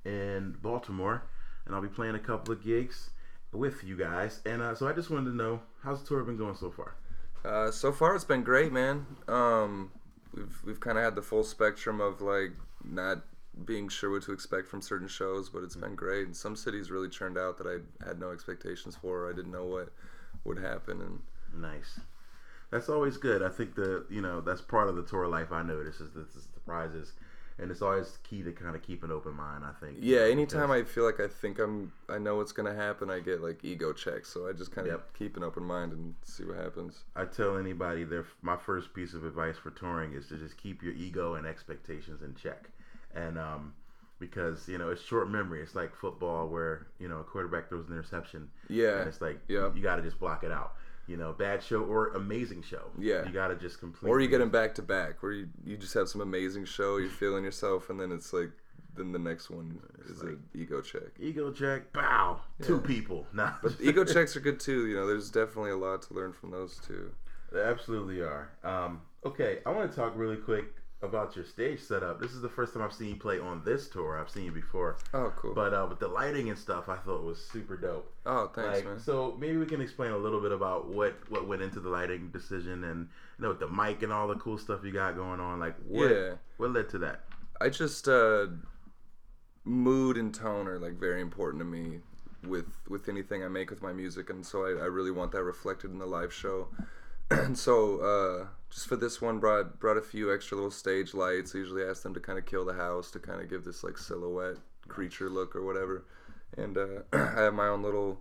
[0.04, 1.24] in Baltimore,
[1.66, 3.10] and I'll be playing a couple of gigs
[3.52, 4.40] with you guys.
[4.46, 6.94] And uh, so I just wanted to know how's the tour been going so far?
[7.44, 9.06] Uh, so far, it's been great, man.
[9.26, 9.90] Um,
[10.34, 12.52] we've we've kind of had the full spectrum of like
[12.84, 13.22] not
[13.64, 16.26] being sure what to expect from certain shows, but it's been great.
[16.26, 19.28] And some cities really turned out that I had no expectations for.
[19.28, 19.92] I didn't know what
[20.44, 21.20] would happen, and
[21.60, 22.00] Nice.
[22.70, 23.42] That's always good.
[23.42, 25.52] I think the you know that's part of the tour life.
[25.52, 27.12] I notice is the, the surprises,
[27.58, 29.64] and it's always key to kind of keep an open mind.
[29.64, 29.98] I think.
[30.02, 30.24] you yeah.
[30.26, 33.42] know, Anytime I feel like I think I'm I know what's gonna happen, I get
[33.42, 34.28] like ego checks.
[34.28, 35.14] So I just kind of Yep.
[35.18, 37.04] keep an open mind and see what happens.
[37.16, 40.82] I tell anybody their my first piece of advice for touring is to just keep
[40.82, 42.68] your ego and expectations in check,
[43.14, 43.72] and um,
[44.18, 45.62] because you know it's short memory.
[45.62, 48.50] It's like football where you know a quarterback throws an interception.
[48.68, 48.98] Yeah.
[48.98, 49.72] and it's like Yeah.
[49.74, 50.74] you got to just block it out.
[51.08, 52.90] You know, bad show or amazing show.
[52.98, 53.24] Yeah.
[53.26, 54.10] you got to just completely.
[54.10, 56.98] Or you get them back to back, where you, you just have some amazing show,
[56.98, 58.50] you're feeling yourself, and then it's like,
[58.94, 61.18] then the next one is an ego check.
[61.18, 61.92] ego check.
[61.92, 62.40] Bow.
[62.62, 63.26] Two people.
[63.32, 63.52] Nah.
[63.62, 64.86] But ego checks are good too.
[64.86, 67.12] You know, there's definitely a lot to learn from those too.
[67.52, 68.50] They absolutely are.
[68.62, 70.66] Um, okay, I want to talk really quick
[71.00, 72.20] about your stage setup.
[72.20, 74.18] This is the first time I've seen you play on this tour.
[74.18, 74.96] I've seen you before.
[75.14, 75.54] Oh, cool.
[75.54, 78.12] But uh, with the lighting and stuff, I thought was super dope.
[78.26, 78.98] Oh, thanks, Like, man.
[78.98, 82.30] So maybe we can explain a little bit about what what went into the lighting
[82.30, 83.08] decision and
[83.38, 85.60] you know with the mic and all the cool stuff you got going on.
[85.60, 86.32] Like what Yeah.
[86.56, 87.24] what led to that?
[87.60, 88.46] I just uh,
[89.64, 92.00] mood and tone are like very important to me
[92.44, 95.44] with with anything I make with my music, and so I, I really want that
[95.44, 96.68] reflected in the live show.
[97.30, 101.54] And so uh, just for this one, brought brought a few extra little stage lights.
[101.54, 103.82] I usually ask them to kind of kill the house to kind of give this
[103.84, 104.56] like silhouette
[104.88, 106.04] creature look or whatever.
[106.56, 108.20] And uh, I have my own little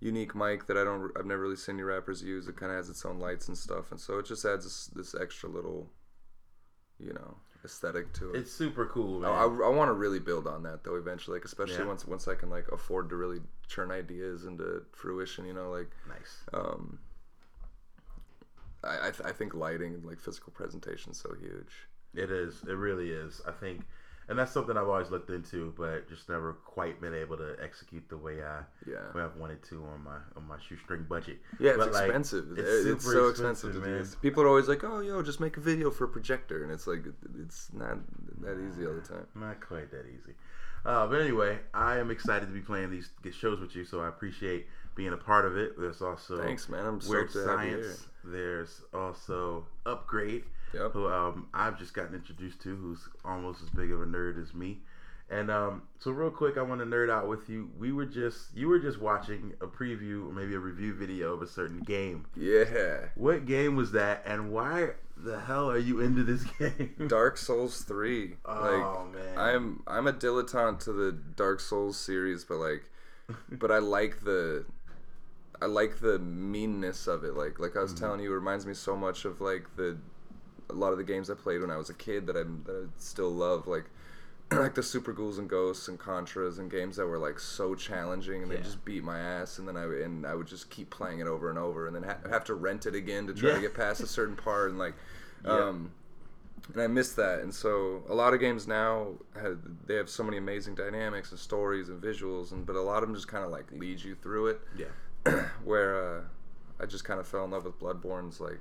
[0.00, 2.48] unique mic that I don't I've never really seen any rappers use.
[2.48, 4.86] It kind of has its own lights and stuff, and so it just adds this,
[4.86, 5.90] this extra little,
[6.98, 8.38] you know, aesthetic to it.
[8.38, 9.30] It's super cool, man.
[9.30, 11.86] I, I, want to really build on that though eventually, like especially Yeah.
[11.86, 15.46] once once I can like afford to really churn ideas into fruition.
[15.46, 16.44] You know, like nice.
[16.52, 16.98] Um,
[18.84, 21.88] I I, th- I think lighting and like physical presentation is so huge.
[22.14, 22.62] It is.
[22.68, 23.40] It really is.
[23.48, 23.80] I think,
[24.28, 28.06] and that's something I've always looked into, but just never quite been able to execute
[28.08, 29.12] the way I Yeah.
[29.14, 31.38] way I've wanted to on my on my shoestring budget.
[31.58, 32.58] Yeah, it's like, expensive.
[32.58, 33.98] it's, it's, so expensive, to do man.
[33.98, 34.14] this.
[34.16, 36.86] People are always like, "Oh, yo, just make a video for a projector," and it's
[36.86, 37.04] like
[37.40, 37.98] it's not
[38.42, 39.26] that easy all the time.
[39.34, 40.34] Not quite that easy.
[40.84, 44.08] Uh, but anyway, I am excited to be playing these shows with you, so I
[44.08, 45.78] appreciate being a part of it.
[45.78, 46.84] There's also Thanks, man.
[46.86, 48.06] I'm Weird stoked to have you Science.
[48.24, 50.92] There's also Upgrade, Yep.
[50.92, 54.54] who um, I've just gotten introduced to, who's almost as big of a nerd as
[54.54, 54.78] me.
[55.30, 57.70] And um, so, real quick, I want to nerd out with you.
[57.78, 61.40] We were just, you were just watching a preview or maybe a review video of
[61.40, 62.26] a certain game.
[62.36, 63.06] Yeah.
[63.14, 67.06] What game was that, and why the hell are you into this game?
[67.06, 68.34] Dark Souls three.
[68.44, 69.38] Oh, like, man.
[69.38, 72.82] I'm I'm a dilettante to the Dark Souls series, but like,
[73.50, 74.66] but I like the,
[75.62, 77.34] I like the meanness of it.
[77.36, 77.98] Like like I was Mhm.
[78.00, 79.96] telling you, it reminds me so much of like the,
[80.68, 82.86] a lot of the games I played when I was a kid that I that
[82.86, 83.66] I still love.
[83.66, 83.84] Like.
[84.52, 88.42] Like the Super Ghouls and Ghosts and Contras and games that were like so challenging
[88.42, 91.20] and they just beat my ass and then I and I would just keep playing
[91.20, 93.54] it over and over and then ha- have to rent it again to try Yeah.
[93.54, 94.92] to get past a certain part and like
[95.46, 95.52] Yeah.
[95.68, 95.92] um,
[96.74, 97.38] and I miss that.
[97.40, 101.40] And so a lot of games now have, they have so many amazing dynamics and
[101.40, 104.14] stories and visuals, and but a lot of them just kind of like lead you
[104.16, 104.60] through it.
[104.76, 104.86] Yeah.
[105.64, 106.20] Where uh,
[106.80, 108.58] I just kind of fell in love with Bloodborne's like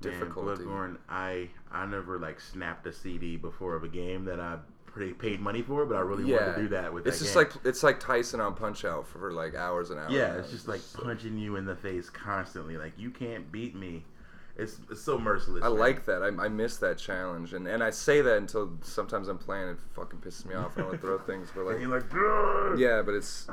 [0.00, 0.64] difficulty.
[0.64, 4.58] Man, Bloodborne, I I never like snapped a CD before of a game that I
[4.86, 7.34] pretty paid money for, but I really wanted to do that with it's that just
[7.36, 7.44] game.
[7.44, 10.12] like it's like Tyson on Punch Out for like hours and hours.
[10.12, 12.76] yeah, it's just like punching you in the face constantly.
[12.76, 14.04] Like you can't beat me.
[14.56, 15.62] It's it's so merciless.
[15.62, 15.78] I man.
[15.78, 16.22] like that.
[16.22, 19.78] I, I miss that challenge, and and I say that until sometimes I'm playing it
[19.94, 20.76] fucking pisses me off.
[20.76, 23.48] and I want to throw things, but like, And you're like, "Grr!" yeah, but it's.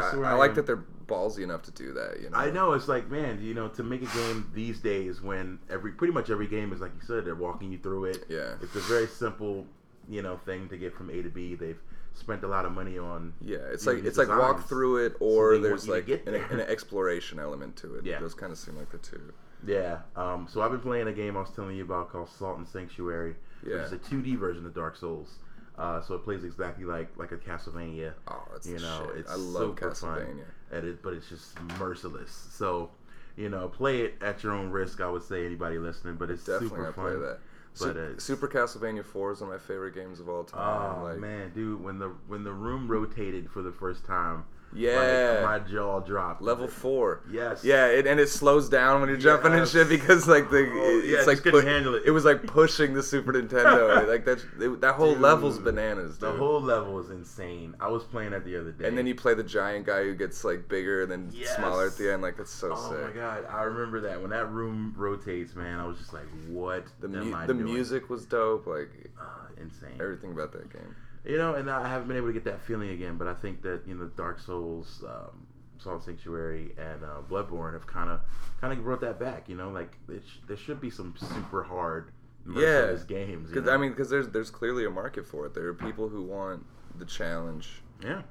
[0.00, 2.20] That's I, I like that they're ballsy enough to do that.
[2.20, 2.36] You know.
[2.38, 5.92] I know it's like man, you know, to make a game these days when every
[5.92, 8.24] pretty much every game is like you said, they're walking you through it.
[8.28, 8.54] Yeah.
[8.62, 9.66] It's a very simple,
[10.08, 11.54] you know, thing to get from A to B.
[11.54, 11.80] They've
[12.14, 13.32] spent a lot of money on.
[13.40, 17.38] Yeah, it's like it's like walk through it, or want there's like an, an exploration
[17.38, 18.04] element to it.
[18.04, 18.20] Yeah.
[18.20, 19.32] those kind of seem like the two.
[19.66, 19.98] Yeah.
[20.16, 22.66] Um, so I've been playing a game I was telling you about called Salt and
[22.66, 23.36] Sanctuary.
[23.64, 23.76] Yeah.
[23.76, 25.38] Which is a 2D version of Dark Souls.
[25.78, 28.12] Uh, so it plays exactly like like a Castlevania.
[28.28, 29.20] Oh, that's you know, shit.
[29.20, 30.18] it's I love super fun.
[30.18, 30.44] Castlevania.
[30.70, 32.30] And it, but it's just merciless.
[32.50, 32.90] So,
[33.36, 35.00] you know, play it at your own risk.
[35.00, 37.04] I would say anybody listening, but it's Definitely, super fun.
[37.04, 37.38] play that.
[37.78, 41.00] But Su- Super Castlevania Four is one of my favorite games of all time.
[41.00, 45.40] Oh like, man, dude, when the when the room rotated for the first time, Yeah.
[45.44, 46.42] like, my jaw dropped.
[46.42, 47.20] Level four.
[47.30, 47.62] Yes.
[47.64, 51.00] Yeah, it, and it slows down when you're jumping and shit because like the Oh,
[51.04, 52.02] it's yeah, like handle it.
[52.06, 54.06] It was like pushing the Super Nintendo.
[54.08, 56.18] like that's it, that whole level's Dude, bananas.
[56.18, 57.74] The whole level is insane.
[57.80, 58.86] I was playing that the other day.
[58.88, 61.56] and then you play the giant guy who gets like bigger and then Yes.
[61.56, 62.22] smaller at the end.
[62.22, 62.98] Like that's so oh sick.
[63.02, 65.78] Oh my god, I remember that when that room rotates, man.
[65.80, 68.66] I was just like, what The mu- the music was dope.
[68.66, 69.98] Like Ah, insane.
[70.00, 70.94] everything about that game.
[71.24, 73.16] You know, and I haven't been able to get that feeling again.
[73.16, 75.46] But I think that you know, Dark Souls, um,
[75.78, 78.20] Salt Sanctuary, and uh, Bloodborne have kind of
[78.60, 79.48] kind of brought that back.
[79.48, 82.10] You know, like it sh- there should be some super hard,
[82.52, 83.50] Yeah, games.
[83.50, 83.68] Because?
[83.68, 85.54] I mean, because there's there's clearly a market for it.
[85.54, 86.64] There are people who want
[86.98, 87.82] the challenge.
[88.04, 88.22] Yeah,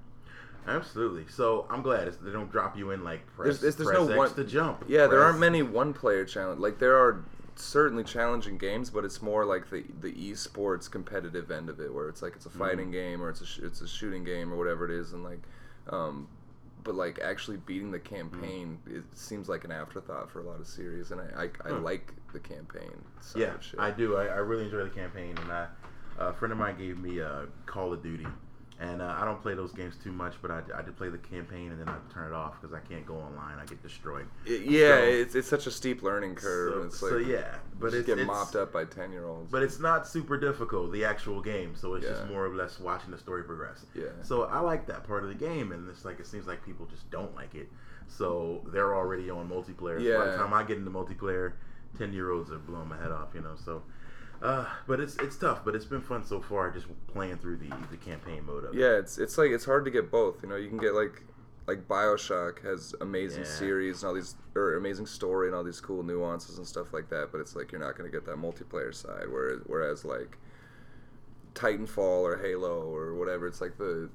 [0.68, 1.26] absolutely.
[1.30, 4.10] So I'm glad it's, they don't drop you in like press, There's, there's, press no
[4.10, 4.84] X one to jump.
[4.88, 6.60] Yeah, there aren't many one-player challenge.
[6.60, 7.24] Like there are
[7.62, 12.10] certainly challenging games, but it's more like the the esports competitive end of it, where
[12.10, 12.92] it's like it's a fighting Mm.
[12.94, 15.40] game or it's a sh- it's a shooting game or whatever it is, and like,
[15.90, 16.28] um,
[16.84, 18.98] but like actually beating the campaign, Mm.
[18.98, 21.84] it seems like an afterthought for a lot of series, and I I, I Hmm.
[21.84, 23.04] like the campaign.
[23.36, 23.80] Yeah, of shit.
[23.80, 24.16] I do.
[24.18, 25.68] I, I really enjoy the campaign, and I,
[26.18, 28.28] a friend of mine gave me a Call of Duty,
[28.82, 31.20] And uh, I don't play those games too much, but I, I did play the
[31.20, 33.60] campaign and then I turn it off because I can't go online.
[33.60, 34.26] I get destroyed.
[34.44, 36.74] It- yeah, So- it's, it's such a steep learning curve.
[36.74, 39.52] So- it's so yeah, but it's- get it's- mopped up by ten year olds.
[39.52, 41.76] But it's not super difficult, the actual game.
[41.76, 43.86] So it's just more or less watching the story progress.
[43.94, 44.06] Yeah.
[44.24, 46.88] So I like that part of the game, and it's like it seems like people
[46.88, 47.70] just don't like it.
[48.08, 50.02] So they're already on multiplayer.
[50.02, 51.54] So by the time I get into multiplayer,
[52.00, 53.30] ten year olds are blowing my head off.
[53.36, 53.56] You know.
[53.64, 53.84] So,
[54.42, 55.64] uh, but it's it's tough.
[55.66, 58.78] But it's been fun so far, just playing through the the campaign mode of it.
[58.80, 60.42] yeah, it's it's like it's hard to get both.
[60.44, 61.24] You know, you can get like
[61.68, 63.50] like Bioshock has amazing Yeah.
[63.50, 67.10] series and all these or amazing story and all these cool nuances and stuff like
[67.10, 67.30] that.
[67.32, 69.26] But it's like you're not going to get that multiplayer side.
[69.30, 70.38] Whereas whereas like
[71.54, 74.10] Titanfall or Halo or whatever, it's like the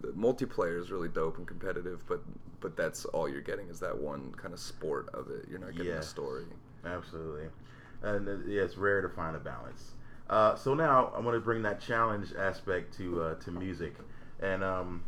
[0.00, 2.20] the multiplayer is really dope and competitive, but
[2.60, 5.46] but that's all you're getting is that one kind of sport of it.
[5.48, 5.98] You're not getting Yeah.
[5.98, 6.44] a story.
[6.84, 7.48] Absolutely.
[8.06, 9.92] And uh, yeah, it's rare to find a balance.
[10.28, 13.94] Uh, so now I want to bring that challenge aspect to uh, to music.
[14.40, 15.04] And um,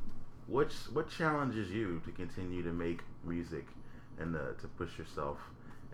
[0.46, 3.66] which what challenges you to continue to make music
[4.18, 5.38] and uh, to push yourself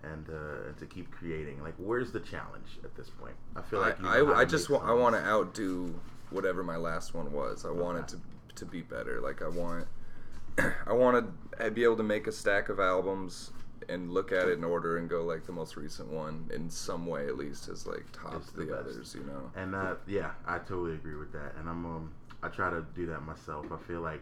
[0.03, 1.61] and uh, and to keep creating?
[1.61, 3.35] Like, where's the challenge at this point?
[3.55, 5.93] I feel like I, I, I just want I want to outdo
[6.29, 7.65] whatever my last one was.
[7.65, 8.19] I want it to
[8.55, 9.19] to be better.
[9.21, 9.87] Like I want
[10.87, 11.27] I want
[11.59, 13.51] to be able to make a stack of albums
[13.89, 17.05] and look at it in order and go like the most recent one in some
[17.05, 19.15] way at least is like top It's the, the others.
[19.17, 19.51] You know.
[19.55, 21.53] And uh, yeah, I totally agree with that.
[21.59, 22.11] And I'm um,
[22.43, 23.65] I try to do that myself.
[23.71, 24.21] I feel like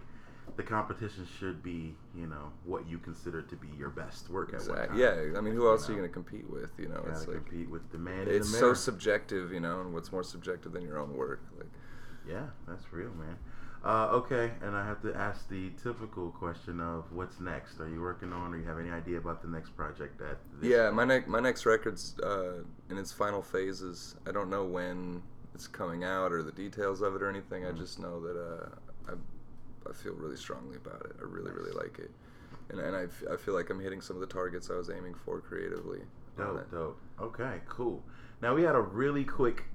[0.56, 4.98] the competition should be, you know, what you consider to be your best work time.
[4.98, 5.98] Yeah, I mean, who else are know?
[5.98, 6.72] you gonna compete with?
[6.78, 9.82] You know, Gotta it's like compete with the man It's the so subjective, you know,
[9.82, 11.42] and what's more subjective than your own work?
[11.58, 11.70] Like,
[12.28, 13.38] Yeah, that's real, man.
[13.84, 17.82] Uh, okay, and I have to ask the typical question of what's next?
[17.82, 20.38] Are you working on, or you have any idea about the next project that?
[20.62, 24.16] This yeah, my next my next record's uh, in its final phases.
[24.26, 25.22] I don't know when
[25.54, 27.66] it's coming out or the details of it or anything.
[27.66, 27.78] I Mm.
[27.78, 31.18] just know that uh, I I feel really strongly about it.
[31.20, 32.12] I really really like it,
[32.70, 34.90] and and I, f- I feel like I'm hitting some of the targets I was
[34.90, 36.00] aiming for creatively.
[36.38, 37.00] Dope, dope.
[37.20, 38.02] Okay, cool.
[38.42, 39.66] Now we had a really quick,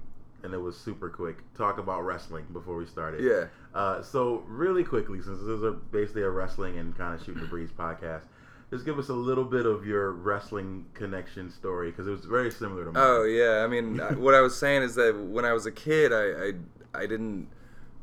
[0.43, 3.23] and it was super quick, talk about wrestling before we started.
[3.23, 3.47] Yeah.
[3.73, 7.41] Uh, so really quickly, since this is a, basically a wrestling and kind of shooting
[7.41, 8.21] the breeze podcast,
[8.69, 12.51] just give us a little bit of your wrestling connection story because it was very
[12.51, 13.03] similar to mine.
[13.03, 16.13] Oh yeah, I mean, what I was saying is that when I was a kid,
[16.13, 17.47] I, I I didn't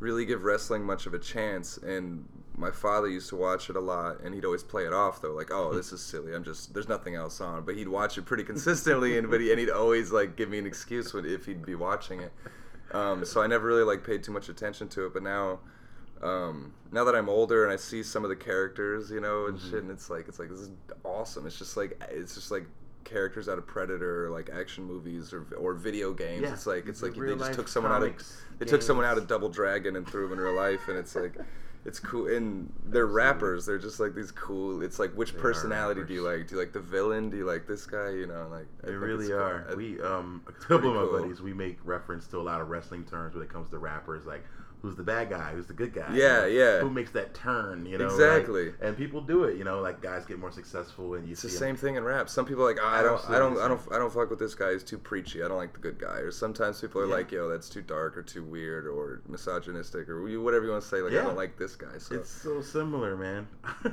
[0.00, 3.80] really give wrestling much of a chance, and my father used to watch it a
[3.80, 6.34] lot, and he'd always play it off though, like, oh, this is silly.
[6.34, 9.50] I'm just there's nothing else on, but he'd watch it pretty consistently, and but he,
[9.50, 12.32] and he'd always like give me an excuse when, if he'd be watching it.
[12.92, 15.60] Um, so I never really like paid too much attention to it, but now.
[16.22, 19.58] Um, now that I'm older and I see some of the characters, you know, and
[19.58, 19.70] Mm-hmm.
[19.70, 20.70] shit, and it's like it's like this is
[21.04, 21.46] awesome.
[21.46, 22.64] It's just like it's just like
[23.04, 26.40] characters out of Predator, or like action movies or or video games.
[26.40, 28.14] Yeah, it's like it's like they just took someone out of
[28.58, 31.14] they took someone out of Double Dragon and threw them in real life, and it's
[31.14, 31.36] like
[31.86, 32.26] it's cool.
[32.34, 33.64] And they're rappers.
[33.66, 34.82] They're just like these cool.
[34.82, 36.48] It's like which They personality do you like?
[36.48, 37.30] Do you like the villain?
[37.30, 38.10] Do you like this guy?
[38.10, 39.36] You know, like They really cool.
[39.38, 39.74] are.
[39.76, 41.20] We um a couple of my cool.
[41.22, 44.26] buddies we make reference to a lot of wrestling terms when it comes to rappers
[44.26, 44.44] like
[44.86, 46.06] who's the bad guy, who's the good guy.
[46.14, 46.78] you Yeah, know, yeah.
[46.80, 48.04] Who makes that turn, you know?
[48.06, 48.72] like- Exactly.
[48.80, 51.48] and people do it, you know, like guys get more successful and you It's the
[51.48, 52.28] same thing in rap.
[52.28, 54.38] Some people are like, "Ah, I don't, I don't, I don't, I don't fuck with
[54.38, 54.72] this guy.
[54.72, 55.42] He's too preachy.
[55.42, 56.18] I don't like the good guy.
[56.18, 57.14] Or sometimes people are Yeah.
[57.14, 60.88] like, yo, that's too dark or too weird or misogynistic or whatever you want to
[60.88, 61.02] say.
[61.02, 61.20] Like, Yeah.
[61.20, 61.98] I don't like this guy.
[61.98, 63.48] So It's so similar, man.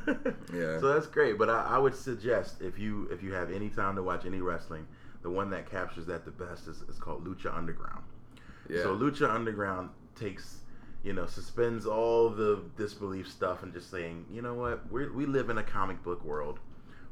[0.54, 0.80] Yeah.
[0.80, 3.96] So that's great, but I, I would suggest if you if you have any time
[3.96, 4.86] to watch any wrestling,
[5.24, 8.04] the one that captures that the best is, is called Lucha Underground.
[8.70, 8.84] Yeah.
[8.84, 10.60] So Lucha Underground takes,
[11.04, 15.26] you know, suspends all the disbelief stuff and just saying, you know what, we we
[15.26, 16.60] live in a comic book world.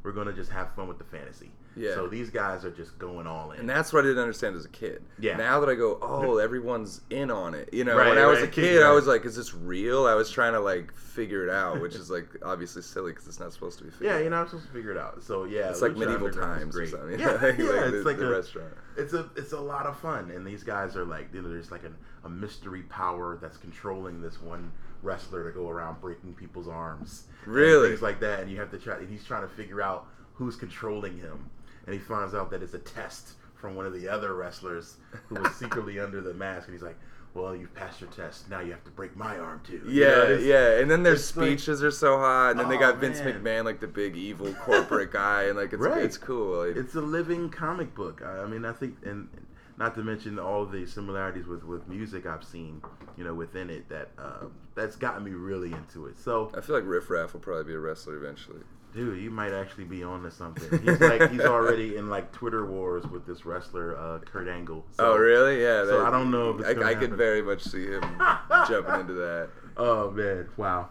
[0.03, 1.51] We're gonna just have fun with the fantasy.
[1.75, 1.95] Yeah.
[1.95, 3.61] So these guys are just going all in.
[3.61, 5.03] And that's what I didn't understand as a kid.
[5.19, 5.37] Yeah.
[5.37, 7.69] Now that I go, oh, everyone's in on it.
[7.73, 10.05] You know, Right, when I was a right, kid, I was like, is this real?
[10.05, 13.39] I was trying to like figure it out, which is like obviously silly because it's
[13.39, 13.89] not supposed to be.
[13.91, 15.23] Figured Yeah, you're not supposed to figure it out.
[15.23, 17.19] So yeah, It's like medieval times or something.
[17.19, 18.73] Yeah, Like yeah, the- it's like the a restaurant.
[18.97, 21.71] It's a it's a lot of fun, and these guys are like you know, there's
[21.71, 24.71] like a, a mystery power that's controlling this one
[25.03, 27.87] wrestler to go around breaking people's arms, Really?
[27.89, 28.97] things like that, and you have to try.
[28.97, 31.49] And he's trying to figure out who's controlling him,
[31.85, 35.35] and he finds out that it's a test from one of the other wrestlers who
[35.35, 36.97] was secretly under the mask, and he's like.
[37.33, 38.49] Well, you've passed your test.
[38.49, 39.81] Now you have to break my arm too.
[39.87, 42.67] You Yeah, know, yeah, and then their it's like- speeches are so hot, and then
[42.67, 43.41] they Oh, got Vince man.
[43.41, 46.03] McMahon, like the big evil corporate guy, and like it's Right.
[46.03, 46.67] it's cool.
[46.67, 48.21] Like, It's a living comic book.
[48.21, 49.29] I I mean, I think, and
[49.77, 52.81] not to mention all the similarities with with music I've seen,
[53.15, 56.19] you know, within it that uh, that's gotten me really into it.
[56.19, 58.59] So I feel like Riff Raff will probably be a wrestler eventually.
[58.93, 60.79] Dude, you might actually be on to something.
[60.81, 64.85] He's like he's already in like Twitter wars with this wrestler, uh, Kurt Angle.
[64.91, 65.61] So, oh, really?
[65.61, 65.85] Yeah.
[65.85, 68.01] So that- I don't know if it's I, I could very much see him
[68.67, 69.49] jumping into that.
[69.77, 70.89] Oh man, wow.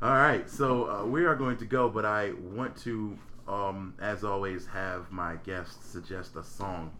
[0.00, 4.24] All right, so uh, we are going to go, but I want to, um, as
[4.24, 6.90] always, have my guests suggest a song.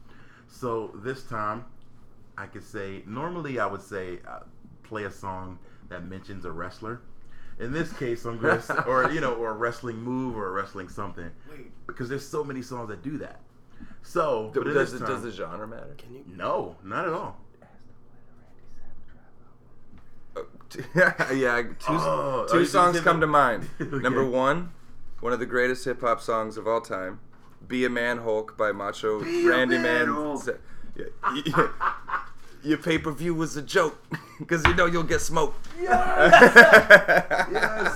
[0.46, 1.64] So this time,
[2.38, 4.40] I could say normally I would say uh,
[4.82, 7.00] play a song that mentions a wrestler.
[7.61, 10.50] In this case, I'm going to, or you know, or a wrestling move or a
[10.50, 11.30] wrestling something,
[11.86, 13.40] because there's so many songs that do that.
[14.03, 15.94] So, but in Does, this it, time- does the genre matter?
[15.98, 16.24] Can you?
[16.26, 17.38] No, not at all.
[20.36, 20.46] Oh,
[21.34, 23.68] yeah, two, Oh, two oh, you songs didn't- come to mind.
[23.80, 23.98] Okay.
[23.98, 24.72] Number one,
[25.20, 27.20] one of the greatest hip hop songs of all time,
[27.68, 30.14] "Be a Man Hulk" by Macho Be a Randy Man Man.
[30.14, 30.61] Hulk.
[30.96, 31.05] Yeah,
[31.46, 31.68] yeah.
[32.64, 33.98] Your pay per view was a joke,
[34.38, 35.66] because you know you'll get smoked.
[35.80, 35.90] Yes.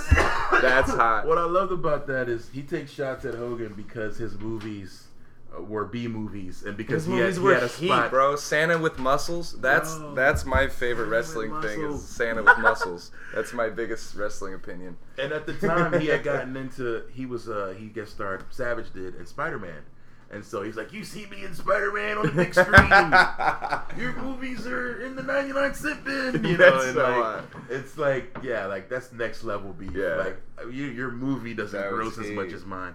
[0.63, 1.25] That's hot.
[1.27, 5.09] What I loved about that is he takes shots at Hogan because his movies
[5.57, 7.87] uh, were B movies, and because His he had, movies he were had a heat,
[7.89, 8.11] spot.
[8.11, 8.37] bro.
[8.37, 9.59] Santa with muscles.
[9.61, 12.03] That's Bro, that's my favorite wrestling thing muscles.
[12.03, 13.11] is Santa with muscles.
[13.35, 14.97] That's my biggest wrestling opinion.
[15.19, 18.93] And at the time, he had gotten into he was uh he guest starred Savage
[18.93, 19.83] did in Spider Man.
[20.31, 22.91] And so he's like, You see me in Spider Man on the big screen.
[24.03, 26.45] Your movies are in the 99 cent bin.
[26.45, 29.93] You know, That's and so like, it's like, yeah, like that's next level beef.
[29.95, 30.17] Yeah.
[30.17, 30.41] Like,
[30.73, 32.95] you, your movie doesn't That gross as much as mine.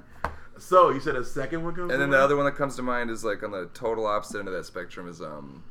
[0.58, 2.84] So, you said a second one comes And then the other one that comes to
[2.84, 5.64] mind is like on the total opposite end of that spectrum is um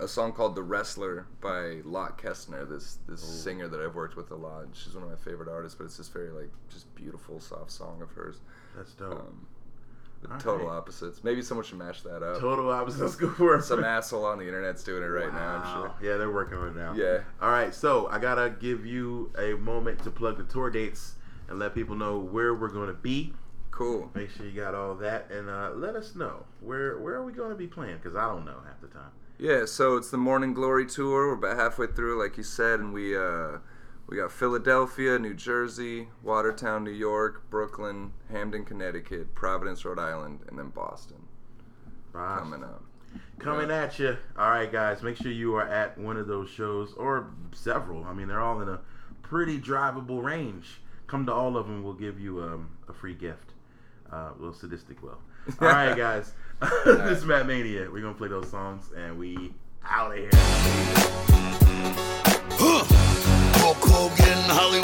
[0.00, 2.68] a song called "The Wrestler" by Lotte Kestner.
[2.68, 4.66] This this singer that I've worked with a lot.
[4.72, 8.02] She's one of my favorite artists, but it's this very like just beautiful, soft song
[8.02, 8.40] of hers.
[8.76, 9.20] That's dope.
[9.20, 9.46] Um,
[10.30, 10.76] All total right.
[10.76, 11.24] opposites.
[11.24, 12.40] Maybe someone should mash that up.
[12.40, 13.64] Total opposites go for it.
[13.64, 15.56] Some asshole on the internet's doing it right now.
[15.56, 15.94] I'm Wow.
[16.00, 16.10] sure.
[16.10, 16.92] Yeah, they're working on it now.
[16.94, 17.20] Yeah.
[17.40, 21.14] All right, so I gotta give you a moment to plug the tour dates
[21.48, 23.32] and let people know where we're gonna be.
[23.70, 24.10] Cool.
[24.14, 27.32] Make sure you got all that, and uh, let us know where where are we
[27.32, 27.96] gonna be playing?
[27.96, 29.10] Because I don't know half the time.
[29.38, 31.28] Yeah, so it's the Morning Glory tour.
[31.28, 33.58] We're about halfway through, like you said, and we uh,
[34.12, 40.58] we got Philadelphia, New Jersey, Watertown, New York, Brooklyn, Hamden, Connecticut, Providence, Rhode Island, and
[40.58, 41.16] then Boston
[42.12, 42.84] coming up.
[43.38, 44.18] Coming at you.
[44.38, 45.02] All right, guys.
[45.02, 48.04] Make sure you are at one of those shows or several.
[48.04, 48.80] I mean, they're all in a
[49.22, 50.82] pretty drivable range.
[51.06, 51.82] Come to all of them.
[51.82, 53.52] We'll give you um, a free gift.
[54.12, 55.16] Uh, well, Sadistik will.
[55.58, 56.34] All right, guys.
[56.84, 57.90] this is Matt Mania.
[57.90, 60.28] We're gonna play those songs, and we out of here.
[63.72, 64.81] Hulk Hogan, Hollywood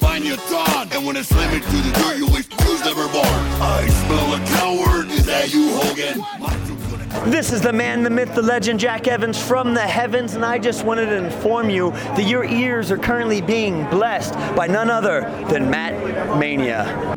[0.00, 0.34] Find you.
[0.34, 3.26] And when I slam it to the dirt, you wish you never born.
[3.26, 5.10] I smell a coward.
[5.10, 7.30] Is that you, Hogan?
[7.30, 10.58] This is the man, the myth, the legend, Jack Evans from the heavens, and I
[10.58, 15.22] just wanted to inform you that your ears are currently being blessed by none other
[15.48, 17.16] than Matt Mania.